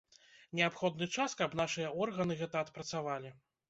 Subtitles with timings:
[0.59, 3.41] Неабходны час, каб нашыя органы гэта адпрацавалі.